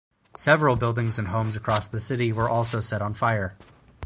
Several 0.35 0.75
buildings 0.77 1.19
and 1.19 1.27
homes 1.27 1.55
across 1.55 1.87
the 1.87 1.99
city 1.99 2.33
were 2.33 2.49
also 2.49 2.79
set 2.79 3.03
on 3.03 3.13
fire. 3.13 3.55